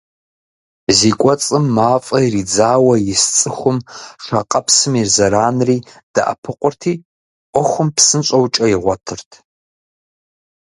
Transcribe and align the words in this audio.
Зи 0.97 1.11
кӏуэцӏым 1.19 1.65
мафӏэ 1.75 2.17
иридзауэ 2.25 2.95
ис 3.13 3.23
цӏыхум 3.37 3.77
шакъэпсым 4.23 4.93
и 5.01 5.03
зэранри 5.13 5.77
«дэӏэпыкъурти», 6.13 6.93
ӏуэхум 7.51 7.89
псынщӏэу 7.95 8.45
кӏэ 8.53 8.65
игъуэтырт. 8.75 9.29